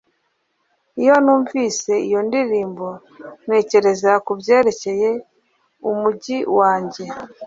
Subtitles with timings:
[1.01, 2.87] Iyo numvise iyo ndirimbo
[3.45, 5.09] ntekereza kubyerekeye
[5.89, 7.03] umujyi wanjye